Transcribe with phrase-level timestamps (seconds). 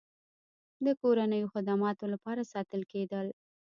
[0.85, 3.27] د کورنیو خدماتو لپاره ساتل کېدل.